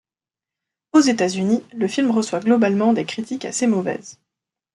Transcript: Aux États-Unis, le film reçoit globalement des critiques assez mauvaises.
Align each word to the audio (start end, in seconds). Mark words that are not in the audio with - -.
Aux 0.93 0.99
États-Unis, 1.01 1.63
le 1.73 1.87
film 1.87 2.09
reçoit 2.09 2.39
globalement 2.39 2.91
des 2.91 3.05
critiques 3.05 3.45
assez 3.45 3.67
mauvaises. 3.67 4.19